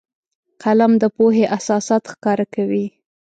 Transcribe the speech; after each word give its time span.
قلم 0.63 0.91
د 1.01 1.03
پوهې 1.15 1.45
اساسات 1.57 2.03
ښکاره 2.13 2.45
کوي 2.55 2.85